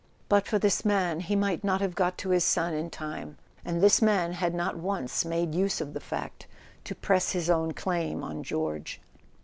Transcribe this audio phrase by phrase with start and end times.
[0.29, 3.81] But for this man he might not have got to his son in time; and
[3.83, 6.47] this man had not once made use of the fact
[6.85, 8.99] to press his own claim on George.